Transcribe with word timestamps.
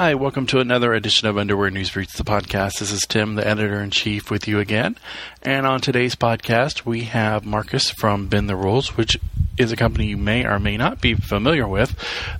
Hi, 0.00 0.14
welcome 0.14 0.46
to 0.46 0.60
another 0.60 0.94
edition 0.94 1.28
of 1.28 1.36
Underwear 1.36 1.70
News 1.70 1.90
Briefs, 1.90 2.16
the 2.16 2.24
podcast. 2.24 2.78
This 2.78 2.90
is 2.90 3.02
Tim, 3.02 3.34
the 3.34 3.46
editor 3.46 3.82
in 3.82 3.90
chief, 3.90 4.30
with 4.30 4.48
you 4.48 4.58
again. 4.58 4.96
And 5.42 5.66
on 5.66 5.82
today's 5.82 6.16
podcast, 6.16 6.86
we 6.86 7.02
have 7.02 7.44
Markus 7.44 7.90
from 7.90 8.26
Bend 8.26 8.48
the 8.48 8.56
Rules, 8.56 8.96
which 8.96 9.18
is 9.58 9.72
a 9.72 9.76
company 9.76 10.06
you 10.06 10.16
may 10.16 10.46
or 10.46 10.58
may 10.58 10.78
not 10.78 11.02
be 11.02 11.12
familiar 11.12 11.68
with. 11.68 11.94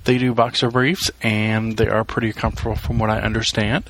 They 0.05 0.17
do 0.17 0.33
boxer 0.33 0.71
briefs 0.71 1.11
and 1.21 1.77
they 1.77 1.87
are 1.87 2.03
pretty 2.03 2.33
comfortable 2.33 2.77
from 2.77 2.97
what 2.97 3.11
I 3.11 3.19
understand. 3.21 3.83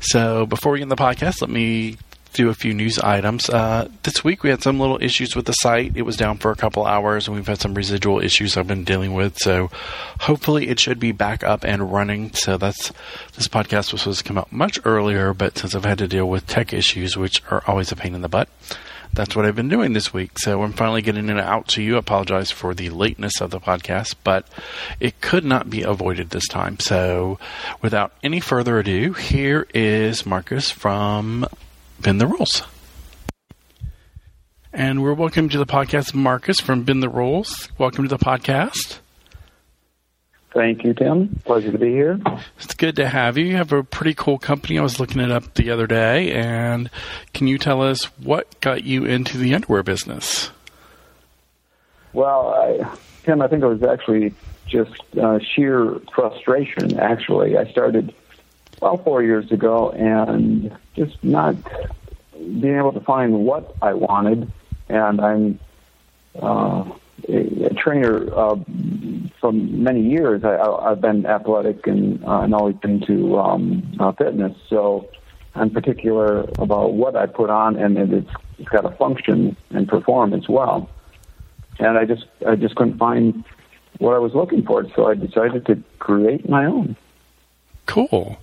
So 0.00 0.44
before 0.44 0.72
we 0.72 0.80
get 0.80 0.82
in 0.82 0.88
the 0.88 0.96
podcast, 0.96 1.42
let 1.42 1.50
me 1.50 1.98
do 2.32 2.48
a 2.48 2.54
few 2.54 2.74
news 2.74 2.98
items. 2.98 3.48
Uh, 3.48 3.88
this 4.02 4.24
week 4.24 4.42
we 4.42 4.50
had 4.50 4.62
some 4.62 4.80
little 4.80 4.98
issues 5.00 5.36
with 5.36 5.46
the 5.46 5.52
site. 5.52 5.96
It 5.96 6.02
was 6.02 6.16
down 6.16 6.38
for 6.38 6.50
a 6.50 6.56
couple 6.56 6.86
hours, 6.86 7.26
and 7.26 7.36
we've 7.36 7.46
had 7.46 7.60
some 7.60 7.74
residual 7.74 8.20
issues 8.20 8.56
I've 8.56 8.66
been 8.66 8.84
dealing 8.84 9.14
with. 9.14 9.38
So 9.38 9.70
hopefully 10.20 10.68
it 10.68 10.80
should 10.80 10.98
be 10.98 11.12
back 11.12 11.44
up 11.44 11.64
and 11.64 11.92
running. 11.92 12.32
So 12.34 12.56
that's 12.56 12.92
this 13.36 13.48
podcast 13.48 13.92
was 13.92 14.02
supposed 14.02 14.18
to 14.20 14.24
come 14.24 14.38
out 14.38 14.52
much 14.52 14.78
earlier, 14.84 15.34
but 15.34 15.58
since 15.58 15.74
I've 15.74 15.84
had 15.84 15.98
to 15.98 16.08
deal 16.08 16.28
with 16.28 16.46
tech 16.46 16.72
issues, 16.72 17.16
which 17.16 17.42
are 17.50 17.62
always 17.66 17.92
a 17.92 17.96
pain 17.96 18.14
in 18.14 18.22
the 18.22 18.28
butt. 18.28 18.48
That's 19.14 19.36
what 19.36 19.44
I've 19.44 19.54
been 19.56 19.68
doing 19.68 19.92
this 19.92 20.14
week. 20.14 20.38
So 20.38 20.62
I'm 20.62 20.72
finally 20.72 21.02
getting 21.02 21.28
it 21.28 21.38
out 21.38 21.68
to 21.68 21.82
you. 21.82 21.96
I 21.96 21.98
apologize 21.98 22.50
for 22.50 22.72
the 22.72 22.88
lateness 22.88 23.42
of 23.42 23.50
the 23.50 23.60
podcast, 23.60 24.14
but 24.24 24.48
it 25.00 25.20
could 25.20 25.44
not 25.44 25.68
be 25.68 25.82
avoided 25.82 26.30
this 26.30 26.48
time. 26.48 26.78
So 26.78 27.38
without 27.82 28.12
any 28.22 28.40
further 28.40 28.78
ado, 28.78 29.12
here 29.12 29.66
is 29.74 30.24
Markus 30.24 30.70
from 30.70 31.46
Bend 32.02 32.20
the 32.20 32.26
Rules. 32.26 32.62
And 34.72 35.02
we're 35.02 35.14
welcome 35.14 35.48
to 35.50 35.58
the 35.58 35.66
podcast, 35.66 36.14
Markus 36.14 36.58
from 36.58 36.82
Bend 36.82 37.02
the 37.02 37.08
Rules. 37.08 37.68
Welcome 37.78 38.08
to 38.08 38.08
the 38.08 38.22
podcast. 38.22 38.98
Thank 40.52 40.84
you, 40.84 40.94
Tim. 40.94 41.40
Pleasure 41.44 41.70
to 41.70 41.78
be 41.78 41.90
here. 41.90 42.20
It's 42.58 42.74
good 42.74 42.96
to 42.96 43.08
have 43.08 43.38
you. 43.38 43.44
You 43.44 43.56
have 43.56 43.72
a 43.72 43.84
pretty 43.84 44.14
cool 44.14 44.38
company. 44.38 44.78
I 44.78 44.82
was 44.82 44.98
looking 44.98 45.20
it 45.20 45.30
up 45.30 45.54
the 45.54 45.70
other 45.70 45.86
day. 45.86 46.32
And 46.32 46.90
can 47.32 47.46
you 47.46 47.56
tell 47.56 47.82
us 47.82 48.04
what 48.18 48.60
got 48.60 48.84
you 48.84 49.04
into 49.04 49.38
the 49.38 49.54
underwear 49.54 49.82
business? 49.82 50.50
Well, 52.12 52.48
I, 52.48 52.96
Tim, 53.22 53.40
I 53.40 53.48
think 53.48 53.62
it 53.62 53.66
was 53.66 53.82
actually 53.82 54.34
just 54.66 55.00
uh, 55.20 55.38
sheer 55.54 56.00
frustration, 56.14 56.98
actually. 56.98 57.56
I 57.56 57.70
started, 57.70 58.14
well, 58.82 58.98
four 58.98 59.22
years 59.22 59.52
ago 59.52 59.90
and 59.90 60.76
just 60.96 61.22
not 61.22 61.54
being 62.34 62.76
able 62.76 62.92
to 62.92 63.00
find 63.00 63.44
what 63.46 63.76
I 63.80 63.94
wanted. 63.94 64.50
And 64.88 65.20
I'm 65.20 65.60
uh, 66.34 66.90
a, 67.28 67.66
a 67.66 67.74
trainer 67.74 68.28
uh, 68.34 68.56
for 69.40 69.52
many 69.52 70.02
years. 70.02 70.42
I, 70.42 70.56
I, 70.56 70.88
have 70.88 71.00
been 71.00 71.24
athletic 71.26 71.86
and, 71.86 72.24
uh, 72.24 72.40
and 72.40 72.52
always 72.52 72.74
been 72.74 73.00
to 73.06 73.38
um, 73.38 73.96
uh, 74.00 74.10
fitness. 74.12 74.56
So 74.68 75.08
I'm 75.54 75.70
particular 75.70 76.40
about 76.58 76.94
what 76.94 77.14
I 77.14 77.26
put 77.26 77.50
on, 77.50 77.76
and 77.76 77.96
it's, 77.96 78.30
it's 78.58 78.68
got 78.68 78.80
to 78.80 78.90
function 78.96 79.56
and 79.70 79.88
perform 79.88 80.34
as 80.34 80.48
well. 80.48 80.90
And 81.78 81.96
I 81.96 82.04
just 82.04 82.26
I 82.46 82.56
just 82.56 82.74
couldn't 82.74 82.98
find 82.98 83.44
what 83.98 84.14
I 84.14 84.18
was 84.18 84.34
looking 84.34 84.64
for, 84.64 84.84
so 84.94 85.06
I 85.06 85.14
decided 85.14 85.66
to 85.66 85.82
create 86.00 86.48
my 86.48 86.66
own. 86.66 86.96
Cool. 87.86 88.38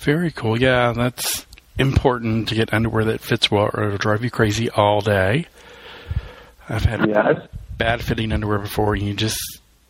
Very 0.00 0.30
cool. 0.30 0.58
Yeah, 0.58 0.92
that's 0.92 1.46
important 1.78 2.48
to 2.48 2.54
get 2.54 2.72
underwear 2.72 3.04
that 3.04 3.20
fits 3.20 3.50
well 3.50 3.70
or 3.74 3.84
it'll 3.84 3.98
drive 3.98 4.24
you 4.24 4.30
crazy 4.30 4.70
all 4.70 5.02
day. 5.02 5.46
I've 6.68 6.84
had 6.84 7.06
yes. 7.06 7.46
bad 7.76 8.02
fitting 8.02 8.32
underwear 8.32 8.58
before 8.58 8.94
and 8.94 9.02
you 9.02 9.12
just 9.12 9.38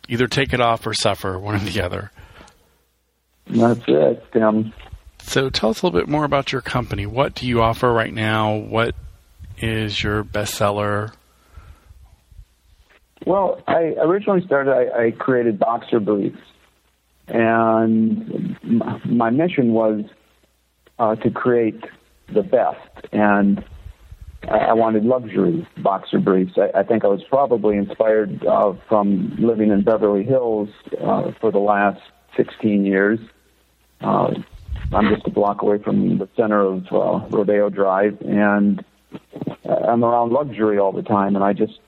either 0.09 0.27
take 0.27 0.51
it 0.51 0.59
off 0.59 0.85
or 0.85 0.93
suffer, 0.93 1.39
one 1.39 1.55
or 1.55 1.59
the 1.59 1.81
other. 1.81 2.11
That's 3.47 3.79
it, 3.87 4.25
Tim. 4.33 4.73
So 5.19 5.49
tell 5.49 5.69
us 5.69 5.81
a 5.81 5.85
little 5.85 5.99
bit 5.99 6.09
more 6.09 6.25
about 6.25 6.51
your 6.51 6.61
company. 6.61 7.05
What 7.05 7.33
do 7.33 7.47
you 7.47 7.61
offer 7.61 7.91
right 7.91 8.13
now? 8.13 8.55
What 8.55 8.95
is 9.59 10.03
your 10.03 10.25
bestseller? 10.25 11.13
Well, 13.25 13.61
I 13.65 13.95
originally 13.99 14.45
started, 14.45 14.73
I, 14.73 15.05
I 15.05 15.11
created 15.11 15.57
boxer 15.57 16.01
briefs. 16.01 16.41
And 17.31 18.57
my 19.05 19.29
mission 19.29 19.71
was 19.73 20.03
uh, 20.99 21.15
to 21.15 21.31
create 21.31 21.83
the 22.33 22.43
best. 22.43 23.07
And 23.13 23.63
I 24.49 24.73
wanted 24.73 25.05
luxury 25.05 25.67
boxer 25.77 26.19
briefs. 26.19 26.53
I, 26.57 26.79
I 26.79 26.83
think 26.83 27.05
I 27.05 27.07
was 27.07 27.23
probably 27.29 27.77
inspired 27.77 28.45
uh, 28.45 28.73
from 28.89 29.35
living 29.37 29.71
in 29.71 29.83
Beverly 29.83 30.23
Hills 30.23 30.69
uh, 30.99 31.31
for 31.39 31.51
the 31.51 31.59
last 31.59 32.01
16 32.35 32.85
years. 32.85 33.19
Uh, 34.01 34.33
I'm 34.93 35.13
just 35.13 35.25
a 35.27 35.29
block 35.29 35.61
away 35.61 35.77
from 35.81 36.17
the 36.17 36.27
center 36.35 36.59
of 36.59 36.85
uh, 36.91 37.25
Rodeo 37.29 37.69
Drive, 37.69 38.19
and 38.21 38.83
I'm 39.63 40.03
around 40.03 40.33
luxury 40.33 40.79
all 40.79 40.91
the 40.91 41.03
time. 41.03 41.35
And 41.35 41.45
I 41.45 41.53
just, 41.53 41.79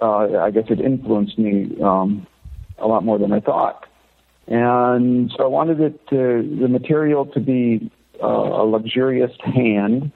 uh, 0.00 0.38
I 0.38 0.50
guess, 0.50 0.64
it 0.68 0.80
influenced 0.80 1.38
me 1.38 1.76
um, 1.82 2.26
a 2.78 2.88
lot 2.88 3.04
more 3.04 3.18
than 3.18 3.32
I 3.32 3.40
thought. 3.40 3.86
And 4.46 5.32
so 5.36 5.44
I 5.44 5.46
wanted 5.46 5.80
it 5.80 6.06
to, 6.08 6.56
the 6.60 6.68
material 6.68 7.26
to 7.26 7.40
be 7.40 7.90
uh, 8.22 8.26
a 8.26 8.64
luxurious 8.64 9.32
hand. 9.42 10.12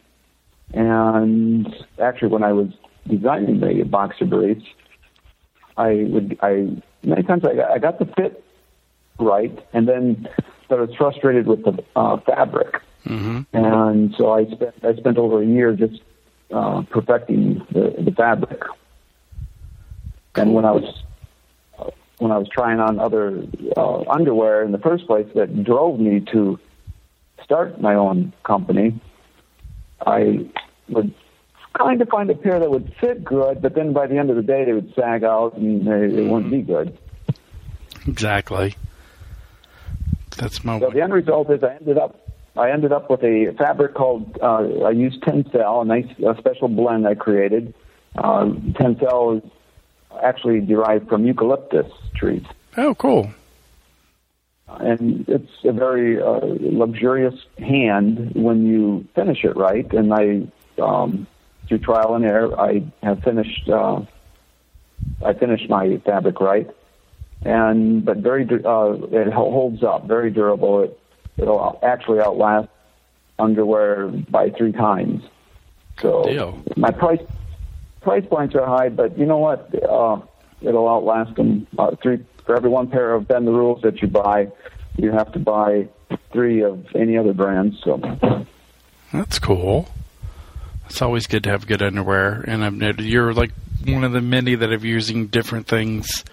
And 0.74 1.74
actually, 2.00 2.28
when 2.28 2.42
I 2.42 2.52
was 2.52 2.68
designing 3.06 3.60
the 3.60 3.84
boxer 3.84 4.26
briefs, 4.26 4.66
I 5.78 6.04
would 6.08 6.38
I 6.42 6.82
many 7.02 7.22
times 7.22 7.44
I 7.44 7.54
got, 7.54 7.70
I 7.70 7.78
got 7.78 7.98
the 7.98 8.06
fit 8.06 8.44
right, 9.18 9.56
and 9.72 9.88
then 9.88 10.28
but 10.68 10.78
I 10.78 10.82
was 10.82 10.94
frustrated 10.96 11.46
with 11.46 11.64
the 11.64 11.82
uh, 11.96 12.18
fabric, 12.18 12.82
mm-hmm. 13.06 13.42
and 13.56 14.14
so 14.18 14.32
I 14.32 14.44
spent 14.44 14.74
I 14.82 14.94
spent 14.96 15.16
over 15.16 15.40
a 15.40 15.46
year 15.46 15.72
just 15.72 16.02
uh, 16.52 16.82
perfecting 16.90 17.64
the, 17.72 17.94
the 17.98 18.10
fabric. 18.10 18.62
And 20.34 20.54
when 20.54 20.64
I 20.64 20.72
was 20.72 21.02
when 22.18 22.32
I 22.32 22.38
was 22.38 22.48
trying 22.48 22.80
on 22.80 22.98
other 22.98 23.44
uh, 23.76 24.02
underwear 24.10 24.62
in 24.62 24.72
the 24.72 24.78
first 24.78 25.06
place, 25.06 25.26
that 25.34 25.64
drove 25.64 26.00
me 26.00 26.20
to 26.32 26.58
start 27.42 27.80
my 27.80 27.94
own 27.94 28.32
company, 28.44 29.00
I 30.04 30.48
would 30.88 31.14
kind 31.78 32.02
of 32.02 32.08
find 32.08 32.30
a 32.30 32.34
pair 32.34 32.58
that 32.58 32.70
would 32.70 32.92
fit 33.00 33.24
good, 33.24 33.62
but 33.62 33.74
then 33.74 33.92
by 33.92 34.06
the 34.06 34.16
end 34.16 34.30
of 34.30 34.36
the 34.36 34.42
day, 34.42 34.64
they 34.64 34.72
would 34.72 34.92
sag 34.94 35.24
out 35.24 35.56
and 35.56 35.86
they, 35.86 36.14
they 36.14 36.22
wouldn't 36.22 36.50
be 36.50 36.62
good. 36.62 36.96
Exactly. 38.06 38.74
That's 40.36 40.64
my. 40.64 40.78
So 40.78 40.90
the 40.90 41.02
end 41.02 41.12
result 41.12 41.50
is 41.50 41.62
I 41.62 41.74
ended 41.74 41.98
up 41.98 42.28
I 42.56 42.70
ended 42.70 42.92
up 42.92 43.10
with 43.10 43.22
a 43.22 43.54
fabric 43.58 43.94
called 43.94 44.38
uh, 44.40 44.84
I 44.84 44.90
used 44.90 45.20
Tencel, 45.22 45.82
a 45.82 45.84
nice 45.84 46.06
a 46.26 46.36
special 46.38 46.68
blend 46.68 47.06
I 47.06 47.14
created. 47.14 47.74
Uh, 48.16 48.46
Tencel 48.74 49.38
is 49.38 49.50
actually 50.22 50.60
derived 50.60 51.08
from 51.08 51.24
eucalyptus 51.24 51.91
trees. 52.14 52.44
Oh, 52.76 52.94
cool 52.94 53.30
and 54.69 55.28
it's 55.28 55.50
a 55.64 55.72
very 55.72 56.20
uh, 56.20 56.41
luxurious 56.42 57.34
hand 57.58 58.32
when 58.34 58.66
you 58.66 59.06
finish 59.14 59.44
it 59.44 59.56
right. 59.56 59.91
And 59.92 60.12
I, 60.12 60.46
um, 60.82 61.26
through 61.66 61.78
trial 61.78 62.14
and 62.14 62.24
error, 62.24 62.58
I 62.58 62.84
have 63.02 63.22
finished. 63.22 63.69
Uh, 63.69 64.02
I 65.24 65.32
finished 65.32 65.69
my 65.69 66.00
fabric 66.04 66.40
right, 66.40 66.69
and 67.42 68.04
but 68.04 68.19
very 68.19 68.44
uh, 68.44 68.92
it 69.10 69.32
holds 69.32 69.82
up, 69.82 70.06
very 70.06 70.30
durable. 70.30 70.82
It 70.82 71.00
it'll 71.36 71.78
actually 71.82 72.20
outlast 72.20 72.69
underwear 73.38 74.08
by 74.08 74.50
three 74.50 74.72
times. 74.72 75.22
So 76.00 76.25
Deal. 76.25 76.62
my 76.76 76.90
price 76.90 77.20
price 78.00 78.24
points 78.28 78.54
are 78.54 78.66
high, 78.66 78.88
but 78.88 79.18
you 79.18 79.26
know 79.26 79.38
what? 79.38 79.72
Uh, 79.82 80.20
it'll 80.60 80.88
outlast 80.88 81.34
them 81.36 81.66
uh, 81.78 81.94
three 82.02 82.24
for 82.48 82.56
every 82.56 82.70
one 82.70 82.88
pair 82.88 83.14
of 83.14 83.28
Bend 83.28 83.46
the 83.46 83.52
Rules 83.52 83.82
that 83.82 84.00
you 84.00 84.08
buy, 84.08 84.50
you 84.96 85.12
have 85.12 85.30
to 85.32 85.38
buy 85.38 85.86
three 86.32 86.62
of 86.62 86.86
any 86.94 87.18
other 87.18 87.34
brand. 87.34 87.76
So 87.84 88.00
that's 89.12 89.38
cool. 89.38 89.88
It's 90.86 91.02
always 91.02 91.26
good 91.26 91.44
to 91.44 91.50
have 91.50 91.66
good 91.66 91.82
underwear, 91.82 92.42
and 92.48 92.78
noted 92.78 93.04
you're 93.04 93.34
like 93.34 93.52
one 93.84 94.02
of 94.02 94.12
the 94.12 94.22
many 94.22 94.54
that 94.54 94.72
are 94.72 94.86
using 94.86 95.26
different 95.26 95.66
things 95.66 96.24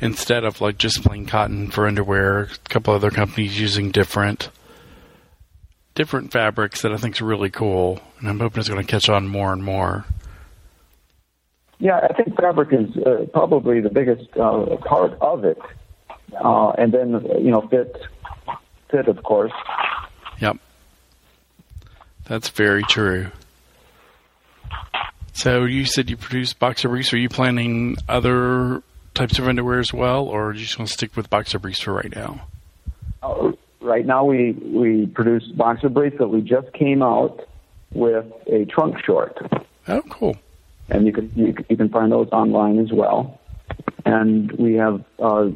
instead 0.00 0.44
of 0.44 0.60
like 0.60 0.76
just 0.76 1.04
plain 1.04 1.26
cotton 1.26 1.70
for 1.70 1.86
underwear. 1.86 2.42
A 2.42 2.68
couple 2.68 2.92
other 2.92 3.12
companies 3.12 3.60
using 3.60 3.92
different 3.92 4.50
different 5.94 6.32
fabrics 6.32 6.82
that 6.82 6.92
I 6.92 6.96
think 6.96 7.14
is 7.14 7.22
really 7.22 7.50
cool, 7.50 8.00
and 8.18 8.28
I'm 8.28 8.40
hoping 8.40 8.58
it's 8.58 8.68
going 8.68 8.84
to 8.84 8.90
catch 8.90 9.08
on 9.08 9.28
more 9.28 9.52
and 9.52 9.62
more. 9.62 10.04
Yeah, 11.80 11.98
I 12.08 12.12
think 12.12 12.36
fabric 12.36 12.68
is 12.72 12.94
uh, 12.98 13.24
probably 13.32 13.80
the 13.80 13.88
biggest 13.88 14.28
uh, 14.36 14.76
part 14.84 15.12
of 15.22 15.44
it, 15.44 15.58
uh, 16.38 16.70
and 16.76 16.92
then 16.92 17.24
you 17.42 17.50
know 17.50 17.66
fit, 17.68 17.96
fit 18.90 19.08
of 19.08 19.22
course. 19.22 19.52
Yep, 20.40 20.58
that's 22.26 22.50
very 22.50 22.82
true. 22.82 23.28
So 25.32 25.64
you 25.64 25.86
said 25.86 26.10
you 26.10 26.18
produce 26.18 26.52
boxer 26.52 26.90
briefs. 26.90 27.14
Are 27.14 27.18
you 27.18 27.30
planning 27.30 27.96
other 28.10 28.82
types 29.14 29.38
of 29.38 29.48
underwear 29.48 29.80
as 29.80 29.90
well, 29.90 30.26
or 30.26 30.50
are 30.50 30.52
you 30.52 30.60
just 30.60 30.76
going 30.76 30.86
to 30.86 30.92
stick 30.92 31.16
with 31.16 31.30
boxer 31.30 31.58
briefs 31.58 31.80
for 31.80 31.94
right 31.94 32.14
now? 32.14 32.46
Uh, 33.22 33.52
right 33.80 34.04
now 34.04 34.22
we 34.22 34.52
we 34.52 35.06
produce 35.06 35.46
boxer 35.56 35.88
briefs 35.88 36.18
that 36.18 36.28
we 36.28 36.42
just 36.42 36.70
came 36.74 37.02
out 37.02 37.48
with 37.92 38.26
a 38.48 38.66
trunk 38.66 38.96
short. 39.02 39.38
Oh, 39.88 40.02
cool. 40.10 40.36
And 40.90 41.06
you 41.06 41.12
can 41.12 41.30
you, 41.34 41.52
can- 41.52 41.66
you 41.68 41.76
can 41.76 41.88
find 41.88 42.10
those 42.12 42.28
online 42.32 42.78
as 42.78 42.92
well. 42.92 43.40
And 44.04 44.50
we 44.52 44.74
have 44.74 45.04
uh, 45.18 45.48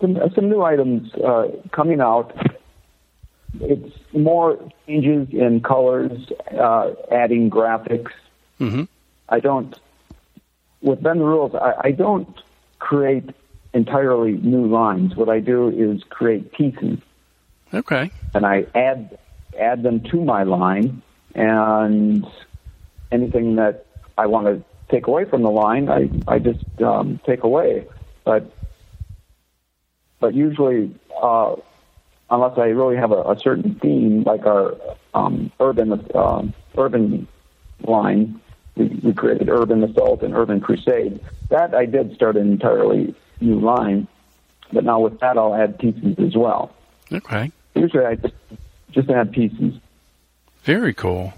some 0.00 0.18
some 0.34 0.48
new 0.48 0.62
items 0.62 1.12
uh, 1.14 1.48
coming 1.72 2.00
out. 2.00 2.32
It's 3.60 3.92
more 4.12 4.58
changes 4.86 5.28
in 5.32 5.60
colors, 5.60 6.30
uh, 6.56 6.92
adding 7.10 7.50
graphics. 7.50 8.12
hmm 8.58 8.84
I 9.28 9.40
don't. 9.40 9.74
With 10.82 11.02
Bend 11.02 11.20
the 11.20 11.24
Rules, 11.24 11.54
I, 11.54 11.88
I 11.88 11.90
don't 11.90 12.34
create 12.78 13.28
entirely 13.74 14.32
new 14.32 14.66
lines. 14.66 15.14
What 15.14 15.28
I 15.28 15.40
do 15.40 15.68
is 15.68 16.02
create 16.08 16.52
pieces 16.52 16.98
Okay. 17.74 18.10
and 18.34 18.46
I 18.46 18.66
add 18.74 19.18
add 19.58 19.82
them 19.82 20.00
to 20.10 20.24
my 20.24 20.44
line, 20.44 21.02
and 21.34 22.24
anything 23.12 23.56
that 23.56 23.84
I 24.16 24.26
want 24.26 24.46
to 24.46 24.64
take 24.90 25.06
away 25.06 25.24
from 25.24 25.42
the 25.42 25.50
line, 25.50 25.88
I 25.88 26.10
I 26.26 26.38
just 26.38 26.64
um, 26.82 27.20
take 27.24 27.44
away. 27.44 27.86
But 28.24 28.50
but 30.20 30.34
usually, 30.34 30.94
uh, 31.20 31.56
unless 32.30 32.58
I 32.58 32.66
really 32.66 32.96
have 32.96 33.12
a, 33.12 33.22
a 33.22 33.38
certain 33.38 33.74
theme, 33.76 34.22
like 34.24 34.44
our 34.46 34.76
um, 35.14 35.50
urban 35.60 35.92
uh, 36.14 36.42
urban 36.76 37.26
line, 37.82 38.40
we, 38.76 38.86
we 39.02 39.12
created 39.12 39.48
Urban 39.48 39.82
Assault 39.82 40.22
and 40.22 40.34
Urban 40.34 40.60
Crusade. 40.60 41.20
That 41.48 41.74
I 41.74 41.86
did 41.86 42.14
start 42.14 42.36
an 42.36 42.50
entirely 42.50 43.14
new 43.40 43.58
line, 43.60 44.06
but 44.72 44.84
now 44.84 45.00
with 45.00 45.20
that 45.20 45.38
I'll 45.38 45.54
add 45.54 45.78
pieces 45.78 46.18
as 46.18 46.36
well. 46.36 46.72
Okay. 47.12 47.50
Usually 47.74 48.04
I 48.04 48.16
just 48.16 48.34
just 48.90 49.10
add 49.10 49.32
pieces. 49.32 49.74
Very 50.64 50.92
cool. 50.92 51.32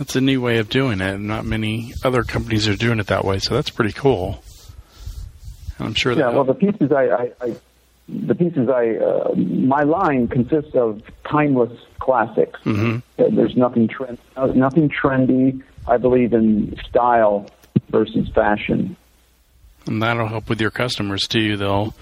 That's 0.00 0.16
a 0.16 0.20
new 0.22 0.40
way 0.40 0.56
of 0.56 0.70
doing 0.70 1.02
it. 1.02 1.18
Not 1.18 1.44
many 1.44 1.92
other 2.02 2.22
companies 2.22 2.66
are 2.66 2.74
doing 2.74 3.00
it 3.00 3.08
that 3.08 3.22
way, 3.22 3.38
so 3.38 3.52
that's 3.54 3.68
pretty 3.68 3.92
cool. 3.92 4.42
And 5.78 5.88
I'm 5.88 5.94
sure 5.94 6.14
that. 6.14 6.20
Yeah, 6.22 6.30
well, 6.30 6.44
the 6.44 6.54
pieces 6.54 6.90
I, 6.90 7.04
I, 7.08 7.32
I 7.42 7.54
the 8.08 8.34
pieces 8.34 8.70
I, 8.70 8.96
uh, 8.96 9.34
my 9.34 9.82
line 9.82 10.26
consists 10.26 10.74
of 10.74 11.02
timeless 11.30 11.78
classics. 11.98 12.58
hmm 12.62 13.00
Uh, 13.18 13.24
There's 13.30 13.54
nothing 13.58 13.88
trend, 13.88 14.16
uh, 14.38 14.46
nothing 14.46 14.88
trendy. 14.88 15.62
I 15.86 15.98
believe 15.98 16.32
in 16.32 16.78
style 16.88 17.50
versus 17.90 18.26
fashion. 18.34 18.96
And 19.86 20.02
that'll 20.02 20.28
help 20.28 20.48
with 20.48 20.62
your 20.62 20.70
customers 20.70 21.26
too. 21.28 21.58
They'll 21.58 21.92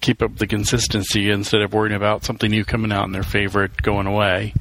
keep 0.00 0.22
up 0.22 0.38
the 0.38 0.48
consistency 0.48 1.30
instead 1.30 1.62
of 1.62 1.72
worrying 1.72 1.94
about 1.94 2.24
something 2.24 2.50
new 2.50 2.64
coming 2.64 2.90
out 2.90 3.04
and 3.04 3.14
their 3.14 3.22
favorite 3.22 3.80
going 3.80 4.08
away. 4.08 4.54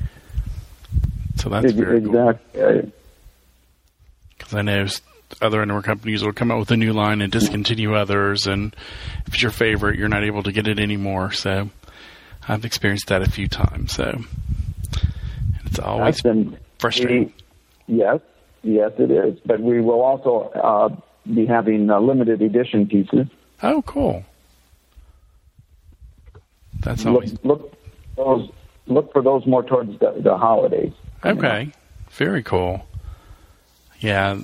So 1.39 1.49
that's 1.49 1.71
very 1.71 2.01
cool. 2.01 2.09
exact- 2.09 2.55
uh, 2.57 2.81
Because 4.37 4.53
I 4.53 4.61
know 4.61 4.85
other 5.41 5.61
underwear 5.61 5.81
companies 5.81 6.23
will 6.23 6.33
come 6.33 6.51
out 6.51 6.59
with 6.59 6.71
a 6.71 6.77
new 6.77 6.91
line 6.91 7.21
and 7.21 7.31
discontinue 7.31 7.93
others, 7.95 8.45
and 8.47 8.75
if 9.25 9.35
it's 9.35 9.41
your 9.41 9.51
favorite, 9.51 9.97
you're 9.97 10.09
not 10.09 10.23
able 10.23 10.43
to 10.43 10.51
get 10.51 10.67
it 10.67 10.79
anymore. 10.79 11.31
So 11.31 11.69
I've 12.47 12.65
experienced 12.65 13.07
that 13.07 13.21
a 13.21 13.29
few 13.29 13.47
times. 13.47 13.93
So 13.93 14.21
it's 15.65 15.79
always 15.79 16.21
been 16.21 16.57
frustrating. 16.79 17.31
Yes, 17.87 18.19
yes, 18.63 18.91
it 18.97 19.11
is. 19.11 19.39
But 19.45 19.61
we 19.61 19.79
will 19.81 20.01
also 20.01 20.49
uh, 20.55 20.89
be 21.33 21.45
having 21.45 21.89
uh, 21.89 21.99
limited 21.99 22.41
edition 22.41 22.87
pieces. 22.87 23.27
Oh, 23.63 23.81
cool. 23.83 24.25
That's 26.81 27.05
Look, 27.05 27.25
look 27.43 27.73
those 28.15 28.49
look 28.87 29.13
for 29.13 29.21
those 29.21 29.45
more 29.45 29.63
towards 29.63 29.97
the, 29.99 30.11
the 30.21 30.37
holidays. 30.37 30.93
Okay. 31.23 31.71
Very 32.11 32.43
cool. 32.43 32.85
Yeah, 33.99 34.39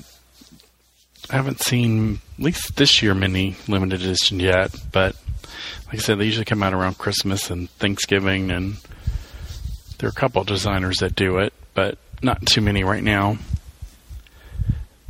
I 1.29 1.35
haven't 1.35 1.61
seen 1.61 2.19
at 2.37 2.43
least 2.43 2.75
this 2.75 3.01
year 3.01 3.13
many 3.13 3.55
limited 3.67 4.01
edition 4.01 4.39
yet, 4.39 4.75
but 4.91 5.15
like 5.87 5.95
I 5.95 5.97
said, 5.97 6.19
they 6.19 6.25
usually 6.25 6.45
come 6.45 6.61
out 6.61 6.73
around 6.73 6.97
Christmas 6.97 7.49
and 7.49 7.69
Thanksgiving, 7.71 8.51
and 8.51 8.77
there 9.97 10.07
are 10.07 10.11
a 10.11 10.13
couple 10.13 10.43
designers 10.43 10.97
that 10.97 11.15
do 11.15 11.37
it, 11.37 11.53
but 11.73 11.97
not 12.21 12.45
too 12.45 12.61
many 12.61 12.83
right 12.83 13.03
now. 13.03 13.37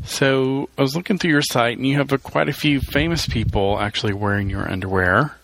So 0.06 0.70
I 0.78 0.82
was 0.82 0.96
looking 0.96 1.18
through 1.18 1.32
your 1.32 1.42
site, 1.42 1.78
and 1.78 1.88
you 1.88 1.98
have 1.98 2.12
a, 2.12 2.18
quite 2.18 2.50
a 2.50 2.54
few 2.54 2.80
famous 2.80 3.28
people 3.28 3.80
actually 3.80 4.14
wearing 4.14 4.50
your 4.50 4.70
underwear. 4.70 5.36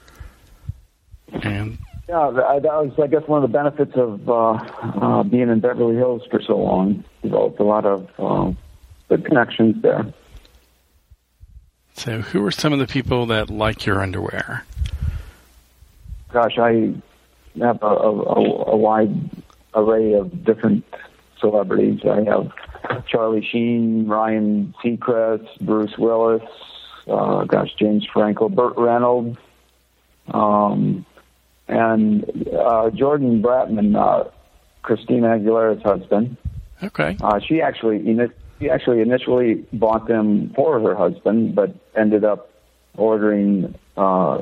And 1.34 1.80
Yeah, 2.12 2.30
that 2.30 2.64
was, 2.66 2.92
I 3.02 3.08
guess, 3.08 3.26
one 3.26 3.42
of 3.42 3.50
the 3.50 3.58
benefits 3.58 3.94
of 3.96 4.28
uh, 4.28 4.52
uh, 4.52 5.24
being 5.24 5.48
in 5.48 5.62
Beverly 5.62 5.96
Hills 5.96 6.24
for 6.30 6.42
so 6.42 6.58
long. 6.58 7.06
Developed 7.22 7.58
a 7.62 7.64
lot 7.64 7.86
of 7.86 8.10
uh, 8.20 8.52
good 9.08 9.24
connections 9.24 9.82
there. 9.82 10.06
so, 11.94 12.20
who 12.20 12.46
are 12.46 12.52
some 12.52 12.74
of 12.74 12.80
the 12.80 12.86
people 12.86 13.28
that 13.28 13.50
like 13.50 13.86
your 13.86 14.02
underwear? 14.02 14.66
Gosh, 16.34 16.58
I 16.58 16.94
have 17.62 17.82
a, 17.82 17.86
a, 17.86 18.72
a 18.72 18.76
wide 18.76 19.30
array 19.74 20.12
of 20.12 20.44
different 20.44 20.84
celebrities. 21.40 22.02
I 22.04 22.26
have 22.26 23.06
Charlie 23.08 23.48
Sheen, 23.50 24.06
Ryan 24.08 24.76
Seacrest, 24.84 25.62
Bruce 25.62 25.98
Willis, 25.98 26.44
uh, 27.08 27.46
gosh, 27.46 27.74
James 27.80 28.06
Franco, 28.12 28.50
Burt 28.50 28.74
Reynolds, 28.76 29.38
um, 30.28 31.06
and 31.72 32.48
uh, 32.54 32.90
Jordan 32.92 33.42
Bratman, 33.42 33.96
uh, 33.96 34.30
Christina 34.84 35.28
Aguilera's 35.38 35.82
husband. 35.84 36.38
Okay. 36.84 37.18
Uh, 37.22 37.40
she 37.40 37.62
actually 37.62 38.00
ini- 38.00 38.32
she 38.60 38.70
actually 38.70 39.02
initially 39.02 39.66
bought 39.74 40.08
them 40.08 40.52
for 40.56 40.80
her 40.80 40.96
husband, 40.96 41.56
but 41.56 41.74
ended 41.96 42.24
up 42.24 42.50
ordering 42.98 43.74
uh, 43.98 44.42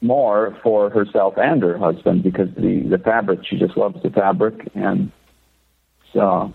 more 0.00 0.56
for 0.62 0.90
herself 0.90 1.34
and 1.36 1.62
her 1.62 1.78
husband 1.78 2.22
because 2.22 2.48
the 2.56 2.80
the 2.80 2.98
fabric 2.98 3.40
she 3.44 3.58
just 3.58 3.76
loves 3.76 4.02
the 4.02 4.10
fabric 4.10 4.54
and 4.74 5.12
it's 6.06 6.16
uh, 6.16 6.48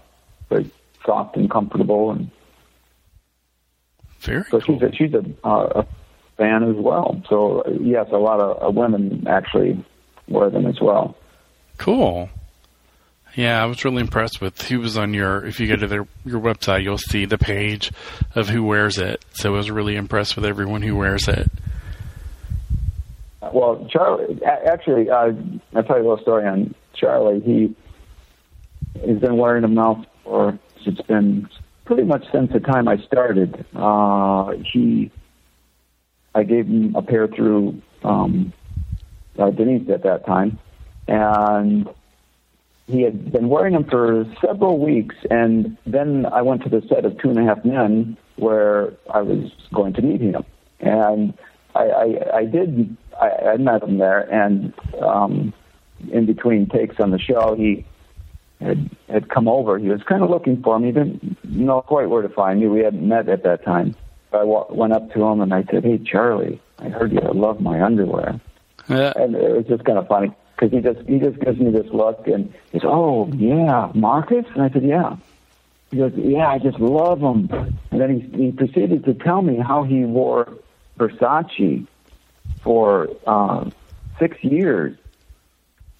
very 0.49 0.69
soft 1.05 1.37
and 1.37 1.49
comfortable, 1.49 2.11
and 2.11 2.29
Very 4.19 4.43
so 4.49 4.59
cool. 4.59 4.79
she's 4.79 4.81
a, 4.81 4.91
she's 4.95 5.13
a, 5.13 5.23
uh, 5.47 5.83
a 5.83 5.87
fan 6.37 6.63
as 6.63 6.75
well. 6.75 7.21
So 7.29 7.63
yes, 7.81 8.07
a 8.11 8.17
lot 8.17 8.39
of 8.39 8.63
uh, 8.63 8.71
women 8.71 9.25
actually 9.27 9.83
wear 10.27 10.49
them 10.49 10.65
as 10.65 10.79
well. 10.81 11.15
Cool. 11.77 12.29
Yeah, 13.35 13.61
I 13.61 13.65
was 13.65 13.83
really 13.83 14.01
impressed 14.01 14.39
with 14.39 14.61
who 14.61 14.79
was 14.79 14.97
on 14.97 15.13
your. 15.13 15.45
If 15.45 15.59
you 15.59 15.67
go 15.67 15.75
to 15.75 15.87
their 15.87 16.07
your 16.23 16.39
website, 16.39 16.83
you'll 16.83 16.97
see 16.97 17.25
the 17.25 17.37
page 17.37 17.91
of 18.33 18.47
who 18.47 18.63
wears 18.63 18.97
it. 18.97 19.23
So 19.33 19.53
I 19.53 19.57
was 19.57 19.69
really 19.69 19.97
impressed 19.97 20.37
with 20.37 20.45
everyone 20.45 20.81
who 20.81 20.95
wears 20.95 21.27
it. 21.27 21.51
Well, 23.41 23.87
Charlie, 23.91 24.41
actually, 24.43 25.09
uh, 25.09 25.31
I'll 25.75 25.83
tell 25.83 25.97
you 25.97 26.03
a 26.03 26.09
little 26.09 26.21
story 26.21 26.47
on 26.47 26.73
Charlie. 26.93 27.41
He 27.41 27.75
has 29.07 29.19
been 29.19 29.37
wearing 29.37 29.61
them 29.61 29.75
now 29.75 30.05
for, 30.23 30.57
it's 30.85 31.01
been 31.01 31.47
pretty 31.85 32.03
much 32.03 32.25
since 32.31 32.51
the 32.51 32.59
time 32.59 32.87
I 32.87 32.97
started. 33.05 33.65
Uh, 33.75 34.53
he, 34.73 35.11
I 36.35 36.43
gave 36.43 36.67
him 36.67 36.95
a 36.95 37.01
pair 37.01 37.27
through 37.27 37.81
um, 38.03 38.53
uh, 39.39 39.49
Denise 39.51 39.89
at 39.89 40.03
that 40.03 40.25
time, 40.25 40.59
and 41.07 41.89
he 42.87 43.01
had 43.01 43.31
been 43.31 43.49
wearing 43.49 43.73
them 43.73 43.85
for 43.85 44.25
several 44.45 44.77
weeks, 44.77 45.15
and 45.31 45.77
then 45.87 46.25
I 46.25 46.41
went 46.41 46.63
to 46.63 46.69
the 46.69 46.85
set 46.87 47.05
of 47.05 47.17
Two 47.17 47.29
and 47.29 47.39
a 47.39 47.43
Half 47.43 47.63
Men 47.63 48.17
where 48.35 48.93
I 49.11 49.21
was 49.21 49.49
going 49.73 49.93
to 49.93 50.01
meet 50.01 50.21
him, 50.21 50.43
and 50.81 51.33
I, 51.73 51.83
I, 51.83 52.37
I 52.37 52.45
did. 52.45 52.95
I, 53.19 53.29
I 53.53 53.57
met 53.57 53.81
him 53.81 53.97
there, 53.97 54.21
and 54.21 54.73
um, 55.01 55.53
in 56.11 56.25
between 56.25 56.67
takes 56.67 56.99
on 56.99 57.11
the 57.11 57.19
show, 57.19 57.55
he 57.55 57.85
had 58.59 58.89
had 59.07 59.29
come 59.29 59.47
over. 59.47 59.79
He 59.79 59.87
was 59.87 60.03
kind 60.03 60.21
of 60.21 60.29
looking 60.29 60.61
for 60.61 60.77
me. 60.79 60.87
He 60.87 60.91
didn't 60.91 61.43
know 61.45 61.81
quite 61.81 62.09
where 62.09 62.21
to 62.21 62.29
find 62.29 62.59
me. 62.59 62.67
We 62.67 62.81
hadn't 62.81 63.07
met 63.07 63.29
at 63.29 63.43
that 63.43 63.63
time. 63.63 63.95
I 64.35 64.43
wa- 64.43 64.67
went 64.69 64.93
up 64.93 65.11
to 65.13 65.23
him 65.23 65.41
and 65.41 65.53
I 65.53 65.63
said, 65.63 65.83
"Hey, 65.83 65.97
Charlie, 65.97 66.59
I 66.79 66.89
heard 66.89 67.11
you 67.11 67.19
love 67.19 67.61
my 67.61 67.81
underwear." 67.81 68.39
Uh, 68.89 69.13
and 69.15 69.35
it 69.35 69.55
was 69.55 69.65
just 69.65 69.83
kind 69.85 69.97
of 69.97 70.07
funny 70.07 70.31
because 70.55 70.71
he 70.71 70.79
just 70.81 71.07
he 71.07 71.19
just 71.19 71.39
gives 71.39 71.59
me 71.59 71.71
this 71.71 71.91
look 71.91 72.27
and 72.27 72.53
he 72.71 72.79
says, 72.79 72.87
"Oh 72.87 73.27
yeah, 73.33 73.91
Markus," 73.93 74.45
and 74.53 74.61
I 74.61 74.69
said, 74.69 74.83
"Yeah." 74.83 75.17
He 75.91 75.97
goes, 75.97 76.13
"Yeah, 76.15 76.49
I 76.49 76.59
just 76.59 76.79
love 76.79 77.19
them." 77.21 77.49
And 77.91 78.01
then 78.01 78.19
he 78.19 78.45
he 78.45 78.51
proceeded 78.51 79.05
to 79.05 79.13
tell 79.13 79.41
me 79.41 79.57
how 79.57 79.83
he 79.83 80.03
wore 80.03 80.51
Versace 80.99 81.87
for 82.61 83.09
uh, 83.25 83.69
six 84.19 84.43
years, 84.43 84.97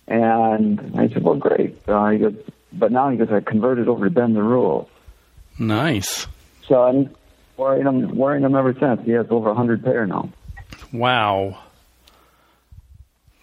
and 0.08 0.94
I 0.96 1.08
said, 1.10 1.24
"Well, 1.24 1.36
great." 1.36 1.78
Uh, 1.88 2.10
he 2.10 2.18
goes, 2.20 2.36
"But 2.74 2.92
now 2.92 3.10
he 3.10 3.18
goes, 3.18 3.32
I 3.32 3.40
converted 3.40 3.88
over 3.88 4.06
to 4.06 4.12
bend 4.12 4.36
the 4.36 4.44
rules." 4.44 4.88
nice. 5.58 6.28
So 6.68 6.84
I'm 6.84 7.10
wearing 7.58 7.84
them 7.84 8.16
wearing 8.16 8.44
them 8.44 8.56
ever 8.56 8.74
since. 8.80 9.02
He 9.06 9.12
has 9.12 9.28
over 9.30 9.50
a 9.50 9.56
hundred 9.56 9.84
pair 9.84 10.06
now. 10.06 10.30
Wow. 10.92 11.60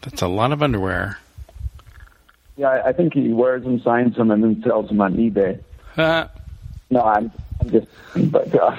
That's 0.03 0.23
a 0.23 0.29
lot 0.29 0.53
of 0.53 0.63
underwear. 0.63 1.19
Yeah, 2.57 2.69
I, 2.69 2.89
I 2.89 2.93
think 2.93 3.15
he 3.15 3.29
wears 3.33 3.63
them, 3.63 3.81
signs 3.81 4.17
them, 4.17 4.31
and 4.31 4.43
then 4.43 4.63
sells 4.63 4.89
them 4.89 5.01
on 5.01 5.15
eBay. 5.15 5.61
Uh, 5.97 6.27
No, 6.91 7.01
I'm, 7.03 7.31
I'm 7.61 7.71
just, 7.71 7.87
but 8.31 8.55
uh, 8.55 8.77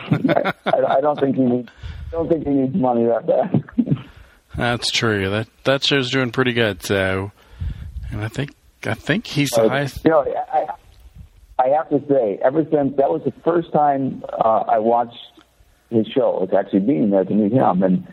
I, 0.65 0.95
I 0.97 1.01
don't 1.01 1.19
think 1.19 1.35
he 1.35 1.41
needs, 1.43 1.69
don't 2.11 2.27
think 2.29 2.45
he 2.45 2.53
needs 2.53 2.75
money 2.75 3.05
that 3.05 3.25
bad. 3.25 3.63
that's 4.55 4.91
true. 4.91 5.29
That 5.29 5.47
that 5.63 5.83
show's 5.83 6.11
doing 6.11 6.31
pretty 6.31 6.53
good. 6.53 6.83
So, 6.83 7.31
and 8.11 8.23
I 8.23 8.27
think 8.27 8.53
I 8.85 8.93
think 8.93 9.25
he's 9.25 9.49
the 9.51 9.63
Uh, 9.63 9.69
highest. 9.69 10.03
You 10.05 10.11
know, 10.11 10.19
I, 10.53 10.67
I 11.59 11.69
have 11.69 11.89
to 11.89 12.01
say, 12.07 12.39
ever 12.43 12.65
since 12.71 12.97
that 12.97 13.09
was 13.09 13.21
the 13.23 13.33
first 13.43 13.71
time 13.71 14.23
uh, 14.33 14.63
I 14.67 14.79
watched 14.79 15.17
his 15.89 16.07
show, 16.07 16.41
it's 16.43 16.53
actually 16.53 16.81
being 16.81 17.11
there 17.11 17.23
to 17.23 17.33
meet 17.33 17.51
him, 17.51 17.83
and 17.83 18.07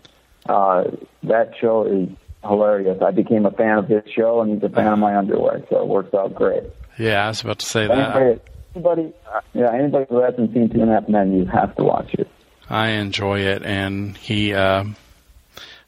uh, 0.49 0.85
that 1.23 1.53
show 1.59 1.87
is 1.87 2.09
hilarious. 2.43 3.01
I 3.03 3.11
became 3.11 3.47
a 3.47 3.51
fan 3.51 3.79
of 3.79 3.89
his 3.89 4.03
show, 4.15 4.41
and 4.41 4.53
he's 4.53 4.63
a 4.63 4.69
fan 4.69 4.93
of 4.93 4.99
my 4.99 5.17
underwear, 5.17 5.65
so 5.71 5.81
it 5.81 5.87
works 5.87 6.13
out 6.15 6.35
great. 6.35 6.65
Yeah, 6.99 7.25
I 7.25 7.29
was 7.29 7.41
about 7.41 7.61
to 7.61 7.67
say 7.67 7.87
that. 7.87 8.17
Anybody, 8.17 8.41
anybody, 8.75 9.13
yeah, 9.55 9.73
anybody 9.73 10.07
who 10.09 10.21
hasn't 10.21 10.53
seen 10.53 10.69
Two 10.69 10.83
and 10.83 10.91
a 10.91 10.95
Half 10.95 11.09
Men, 11.09 11.33
you 11.33 11.47
have 11.47 11.75
to 11.77 11.85
watch 11.85 12.13
it. 12.15 12.29
I 12.69 12.89
enjoy 12.89 13.41
it, 13.41 13.63
and 13.63 14.17
he. 14.17 14.53
Uh, 14.53 14.85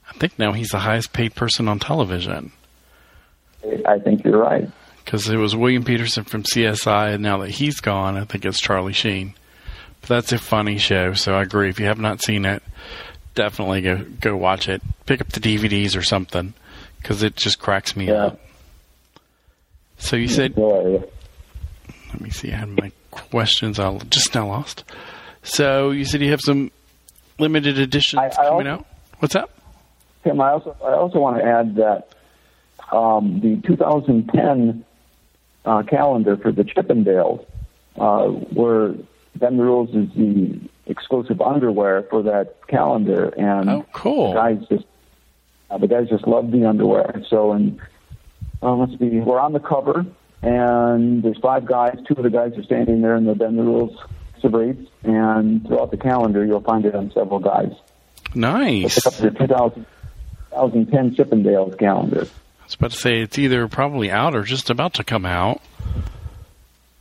I 0.09 0.15
think 0.19 0.39
now 0.39 0.53
he's 0.53 0.69
the 0.69 0.79
highest 0.79 1.13
paid 1.13 1.35
person 1.35 1.69
on 1.69 1.79
television 1.79 2.53
I 3.87 3.99
think 3.99 4.25
you're 4.25 4.39
right. 4.39 4.69
Because 5.13 5.29
it 5.29 5.37
was 5.37 5.55
William 5.55 5.85
Petersen 5.85 6.25
from 6.25 6.43
CSI, 6.43 7.13
and 7.13 7.23
now 7.23 7.37
that 7.37 7.51
he's 7.51 7.81
gone, 7.81 8.17
I 8.17 8.25
think 8.25 8.47
it's 8.47 8.59
Charlie 8.59 8.95
Sheen. 8.95 9.35
But 10.01 10.09
that's 10.09 10.33
a 10.33 10.39
funny 10.39 10.79
show, 10.79 11.13
so 11.13 11.35
I 11.35 11.43
agree. 11.43 11.69
If 11.69 11.79
you 11.79 11.85
have 11.85 11.99
not 11.99 12.23
seen 12.23 12.47
it, 12.47 12.63
definitely 13.35 13.83
go 13.83 14.07
go 14.23 14.35
watch 14.39 14.71
it. 14.71 14.81
Pick 15.05 15.21
up 15.21 15.29
the 15.29 15.39
DVDs 15.41 15.99
or 15.99 16.03
something 16.03 16.55
because 16.97 17.23
it 17.23 17.37
just 17.37 17.59
cracks 17.59 17.95
me 17.95 18.07
Yeah. 18.07 18.29
up. 18.29 18.41
So 19.99 20.17
you 20.17 20.29
said. 20.29 20.57
Let 20.57 21.11
me 22.19 22.31
see. 22.31 22.51
I 22.51 22.57
had 22.57 22.71
my 22.71 22.91
questions. 23.11 23.79
I 23.79 23.95
just 24.09 24.35
now 24.35 24.47
lost. 24.47 24.83
So 25.43 25.91
you 25.91 26.07
said 26.07 26.23
you 26.23 26.31
have 26.31 26.41
some 26.41 26.71
limited 27.39 27.79
editions 27.79 28.19
I- 28.19 28.29
I 28.29 28.31
coming 28.49 28.67
also- 28.67 28.71
out. 28.81 28.87
What's 29.19 29.37
up? 29.37 29.51
Tim, 30.25 30.41
I 30.41 30.53
also 30.53 30.75
I 30.83 30.95
also 30.95 31.19
want 31.19 31.37
to 31.37 31.45
add 31.45 31.75
that 31.77 32.09
um, 32.91 33.41
the 33.41 33.57
2010 33.67 34.87
uh, 35.65 35.83
calendar 35.85 36.37
for 36.37 36.53
the 36.53 36.65
Chippendales, 36.65 37.45
uh, 37.97 38.27
where 38.27 38.95
Ben 39.37 39.59
Rules 39.59 39.91
is 39.91 40.09
the 40.17 40.61
exclusive 40.87 41.41
underwear 41.41 42.03
for 42.11 42.23
that 42.25 42.67
calendar, 42.69 43.29
and 43.29 43.69
Oh, 43.71 43.87
cool. 43.93 44.29
the 44.33 44.35
guys 44.35 44.59
just 44.69 44.85
uh, 45.71 45.79
the 45.79 45.87
guys 45.89 46.09
just 46.09 46.27
love 46.27 46.51
the 46.51 46.67
underwear. 46.67 47.23
So, 47.29 47.53
and 47.53 47.81
uh, 48.63 48.75
let's 48.75 48.99
see, 48.99 49.21
we're 49.21 49.41
on 49.41 49.53
the 49.53 49.61
cover, 49.61 50.05
and 50.43 51.23
there's 51.23 51.39
five 51.39 51.65
guys. 51.65 51.97
Two 52.07 52.15
of 52.15 52.23
the 52.25 52.31
guys 52.31 52.53
are 52.59 52.63
standing 52.65 53.01
there 53.01 53.17
in 53.17 53.25
the 53.25 53.35
Ben 53.35 53.57
Rules 53.57 53.97
Sabrites, 54.43 54.87
and 55.05 55.67
throughout 55.67 55.91
the 55.91 55.97
calendar, 55.97 56.45
you'll 56.45 56.61
find 56.61 56.85
it 56.85 56.95
on 56.95 57.11
several 57.13 57.39
guys. 57.39 57.73
So 58.33 58.39
Nice. 58.41 58.95
pick 58.97 59.07
up 59.07 59.15
the 59.15 59.31
2000, 59.31 59.87
2010 60.51 61.15
Chippendales 61.17 61.79
calendar. 61.79 62.27
I 62.73 62.75
was 62.75 62.79
about 62.79 62.91
to 62.93 62.97
say 62.97 63.21
it's 63.21 63.39
either 63.39 63.69
probably 63.69 64.11
out 64.11 64.35
or 64.35 64.45
just 64.45 64.71
about 64.71 64.95
to 64.95 65.05
come 65.05 65.27
out. 65.27 65.61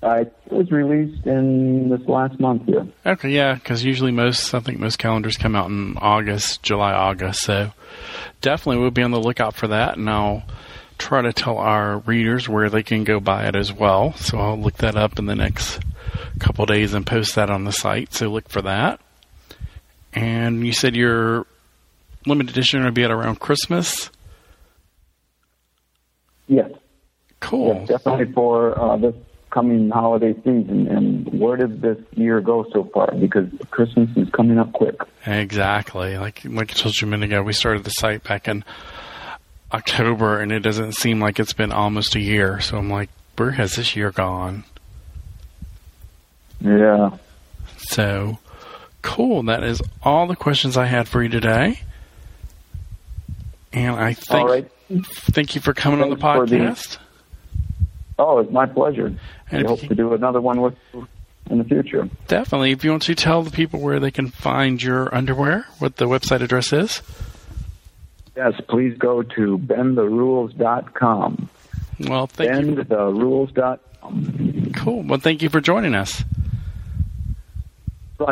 Uh, 0.04 0.26
it 0.26 0.52
was 0.52 0.70
released 0.70 1.26
in 1.26 1.88
this 1.88 2.06
last 2.10 2.38
month 2.42 2.66
here. 2.66 2.86
Okay, 3.06 3.30
yeah, 3.30 3.54
because 3.54 3.82
usually 3.82 4.12
most 4.12 4.54
I 4.54 4.60
think 4.60 4.80
most 4.80 5.00
calendars 5.00 5.38
come 5.38 5.56
out 5.56 5.70
in 5.70 5.96
August, 5.98 6.62
July, 6.62 6.92
August. 6.92 7.42
So 7.42 7.72
definitely 8.42 8.82
we'll 8.82 8.92
be 8.92 9.04
on 9.04 9.12
the 9.12 9.22
lookout 9.22 9.56
for 9.56 9.68
that, 9.68 9.98
and 9.98 10.10
I'll 10.10 10.44
try 10.98 11.22
to 11.22 11.32
tell 11.32 11.58
our 11.58 12.00
readers 12.00 12.50
where 12.50 12.70
they 12.70 12.84
can 12.84 13.06
go 13.06 13.22
buy 13.22 13.48
it 13.48 13.56
as 13.56 13.72
well. 13.72 14.14
So 14.16 14.40
I'll 14.40 14.60
look 14.60 14.78
that 14.78 14.98
up 14.98 15.20
in 15.20 15.26
the 15.26 15.36
next 15.36 15.80
couple 16.40 16.66
days 16.66 16.94
and 16.94 17.08
post 17.08 17.36
that 17.36 17.50
on 17.50 17.64
the 17.64 17.72
site. 17.72 18.14
So 18.14 18.28
look 18.28 18.50
for 18.50 18.64
that. 18.64 19.00
And 20.12 20.66
you 20.66 20.74
said 20.74 20.98
your 20.98 21.46
limited 22.26 22.52
edition 22.52 22.84
will 22.84 22.92
be 22.92 23.06
at 23.06 23.12
around 23.12 23.40
Christmas. 23.40 24.10
Yes, 26.52 26.70
Cool. 27.40 27.76
yes 27.80 27.88
definitely 27.88 28.34
for 28.34 28.78
uh, 28.78 28.98
this 28.98 29.16
coming 29.52 29.90
holiday 29.90 30.34
season. 30.36 30.88
And 30.90 31.40
where 31.40 31.56
did 31.56 31.82
this 31.82 31.98
year 32.12 32.42
go 32.42 32.66
so 32.74 32.84
far? 32.94 33.10
Because 33.16 33.48
Christmas 33.70 34.10
is 34.18 34.30
coming 34.32 34.60
up 34.60 34.74
quick. 34.74 35.00
Exactly. 35.26 36.18
Like 36.18 36.42
like 36.44 36.72
I 36.72 36.74
told 36.74 37.00
you 37.00 37.08
a 37.08 37.10
minute 37.10 37.28
ago, 37.28 37.42
we 37.42 37.54
started 37.54 37.86
the 37.86 37.90
site 37.92 38.24
back 38.26 38.50
in 38.50 38.66
October, 39.72 40.42
and 40.42 40.52
it 40.52 40.60
doesn't 40.60 40.92
seem 40.94 41.22
like 41.22 41.40
it's 41.40 41.54
been 41.54 41.72
almost 41.72 42.16
a 42.16 42.20
year. 42.20 42.60
So 42.60 42.78
I'm 42.78 42.90
like, 42.90 43.10
where 43.38 43.52
has 43.52 43.78
this 43.78 43.96
year 43.96 44.12
gone? 44.12 44.66
Yeah. 46.60 47.12
So 47.78 48.40
cool. 49.02 49.44
That 49.44 49.64
is 49.64 49.82
all 50.04 50.28
the 50.28 50.36
questions 50.36 50.76
I 50.76 50.86
had 50.86 51.08
for 51.08 51.24
you 51.24 51.30
today. 51.30 51.80
And 53.74 53.96
I 53.96 54.14
think 54.14 54.42
All 54.42 54.48
right. 54.48 54.70
Thank 55.04 55.56
you 55.56 55.62
for 55.62 55.74
coming 55.74 56.02
on 56.02 56.10
the 56.10 56.16
Thanks 56.16 56.38
for 56.40 56.46
the- 56.46 56.58
podcast. 56.58 56.98
Oh, 58.20 58.40
it's 58.40 58.52
my 58.52 58.66
pleasure. 58.66 59.14
And 59.50 59.66
I 59.66 59.70
hope 59.70 59.82
you- 59.84 59.90
to 59.90 59.96
do 59.96 60.14
another 60.14 60.40
one 60.42 60.62
with 60.62 60.76
you 60.94 61.08
in 61.50 61.58
the 61.58 61.64
future. 61.64 62.08
Definitely. 62.28 62.72
If 62.72 62.84
you 62.84 62.92
want 62.92 63.04
to 63.04 63.16
tell 63.16 63.42
the 63.44 63.52
people 63.52 63.80
where 63.80 64.00
they 64.00 64.12
can 64.12 64.28
find 64.30 64.82
your 64.82 65.14
underwear, 65.14 65.66
what 65.80 65.96
the 65.98 66.06
website 66.06 66.42
address 66.42 66.72
is. 66.72 67.02
Yes, 68.36 68.54
please 68.70 68.98
go 68.98 69.24
to 69.24 69.58
bendtherules.com. 69.58 71.50
Well, 72.08 72.28
thank 72.28 72.66
you. 72.66 72.76
Bendtherules.com. 72.76 74.72
Cool. 74.76 75.04
Well, 75.04 75.20
thank 75.20 75.42
you 75.42 75.50
for 75.50 75.60
joining 75.62 75.94
us. 75.96 76.24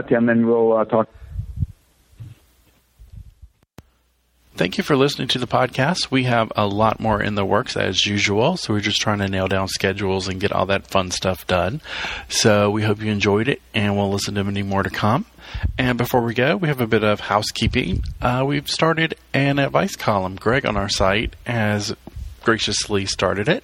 Tim, 0.07 0.29
and 0.29 0.45
we'll 0.45 0.73
uh, 0.77 0.85
talk. 0.85 1.09
Thank 4.59 4.77
you 4.77 4.83
for 4.83 4.97
listening 4.97 5.29
to 5.29 5.39
the 5.39 5.47
podcast. 5.47 6.11
We 6.11 6.25
have 6.25 6.51
a 6.53 6.67
lot 6.67 6.99
more 6.99 7.23
in 7.23 7.35
the 7.35 7.45
works 7.45 7.77
as 7.77 8.05
usual, 8.05 8.57
so 8.57 8.73
we're 8.73 8.81
just 8.81 8.99
trying 8.99 9.19
to 9.19 9.29
nail 9.29 9.47
down 9.47 9.69
schedules 9.69 10.27
and 10.27 10.37
get 10.37 10.51
all 10.51 10.65
that 10.65 10.85
fun 10.85 11.11
stuff 11.11 11.47
done. 11.47 11.79
So 12.27 12.69
we 12.69 12.83
hope 12.83 13.01
you 13.01 13.09
enjoyed 13.09 13.47
it, 13.47 13.61
and 13.73 13.95
we'll 13.95 14.11
listen 14.11 14.35
to 14.35 14.43
many 14.43 14.61
more 14.61 14.83
to 14.83 14.89
come. 14.89 15.25
And 15.77 15.97
before 15.97 16.19
we 16.25 16.33
go, 16.33 16.57
we 16.57 16.67
have 16.67 16.81
a 16.81 16.87
bit 16.87 17.05
of 17.05 17.21
housekeeping. 17.21 18.03
Uh, 18.21 18.43
we've 18.45 18.69
started 18.69 19.15
an 19.33 19.59
advice 19.59 19.95
column. 19.95 20.35
Greg 20.35 20.65
on 20.65 20.75
our 20.75 20.89
site 20.89 21.37
has 21.45 21.95
graciously 22.43 23.05
started 23.05 23.47
it. 23.47 23.63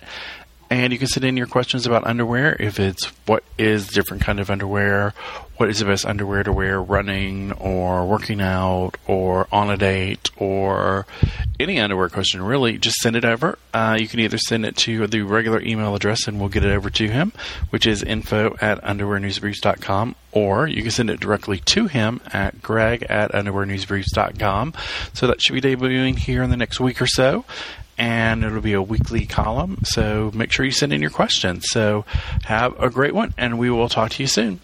And 0.70 0.94
you 0.94 0.98
can 0.98 1.10
send 1.10 1.26
in 1.26 1.36
your 1.36 1.46
questions 1.46 1.86
about 1.86 2.08
underwear. 2.08 2.56
If 2.58 2.80
it's 2.80 3.08
what 3.26 3.44
is 3.58 3.90
different 3.90 4.24
kind 4.24 4.40
of 4.40 4.50
underwear, 4.50 5.14
what 5.58 5.70
is 5.70 5.80
the 5.80 5.86
best 5.86 6.06
underwear 6.06 6.44
to 6.44 6.52
wear 6.52 6.82
running 6.82 7.52
or 7.54 8.06
working 8.06 8.42
out 8.42 8.92
or 9.08 9.48
on 9.52 9.70
a 9.70 9.78
date 9.78 10.30
or 10.38 11.06
any 11.60 11.80
underwear 11.80 12.10
question, 12.10 12.42
really, 12.42 12.78
just 12.78 12.98
send 12.98 13.16
it 13.16 13.24
over. 13.24 13.58
Uh, 13.74 13.98
you 14.00 14.08
can 14.08 14.20
either 14.20 14.38
send 14.38 14.66
it 14.66 14.76
to 14.76 15.08
the 15.08 15.22
regular 15.22 15.62
email 15.62 15.96
address 15.96 16.28
and 16.28 16.40
we'll 16.40 16.50
get 16.50 16.66
it 16.66 16.72
over 16.72 16.90
to 16.90 17.08
him, 17.08 17.32
which 17.70 17.88
is 17.88 18.04
info 18.04 18.56
at 18.60 18.82
underwearnewsbriefs.com, 18.84 20.16
or 20.32 20.68
you 20.68 20.82
can 20.82 20.92
send 20.92 21.10
it 21.10 21.20
directly 21.20 21.60
to 21.60 21.88
him 21.88 22.20
at 22.34 22.62
greg 22.62 23.04
at 23.04 23.32
underwearnewsbriefs.com. 23.32 24.74
So 25.14 25.28
that 25.28 25.42
should 25.42 25.54
be 25.54 25.62
debuting 25.62 26.18
here 26.18 26.44
in 26.44 26.50
the 26.50 26.58
next 26.58 26.80
week 26.80 27.02
or 27.02 27.08
so 27.08 27.46
and 27.98 28.44
it'll 28.44 28.60
be 28.60 28.74
a 28.74 28.82
weekly 28.82 29.26
column. 29.26 29.80
So 29.84 30.30
make 30.34 30.52
sure 30.52 30.66
you 30.66 30.72
send 30.72 30.92
in 30.92 31.02
your 31.02 31.10
questions. 31.10 31.66
So 31.70 32.04
have 32.44 32.78
a 32.78 32.90
great 32.90 33.14
one, 33.14 33.34
and 33.38 33.58
we 33.58 33.70
will 33.70 33.88
talk 33.88 34.12
to 34.12 34.24
you 34.24 34.28
soon. 34.28 34.60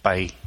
país. 0.00 0.39